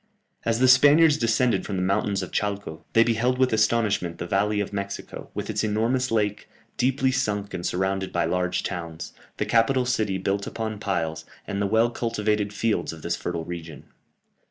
As 0.45 0.57
the 0.57 0.67
Spaniards 0.67 1.15
descended 1.19 1.63
from 1.63 1.75
the 1.75 1.83
mountains 1.83 2.23
of 2.23 2.31
Chalco, 2.31 2.83
they 2.93 3.03
beheld 3.03 3.37
with 3.37 3.53
astonishment 3.53 4.17
the 4.17 4.25
valley 4.25 4.59
of 4.59 4.73
Mexico, 4.73 5.29
with 5.35 5.47
its 5.47 5.63
enormous 5.63 6.09
lake, 6.09 6.49
deeply 6.75 7.11
sunk 7.11 7.53
and 7.53 7.63
surrounded 7.63 8.11
by 8.11 8.25
large 8.25 8.63
towns, 8.63 9.13
the 9.37 9.45
capital 9.45 9.85
city 9.85 10.17
built 10.17 10.47
upon 10.47 10.79
piles, 10.79 11.23
and 11.45 11.61
the 11.61 11.67
well 11.67 11.91
cultivated 11.91 12.51
fields 12.51 12.91
of 12.91 13.03
this 13.03 13.15
fertile 13.15 13.45
region. 13.45 13.91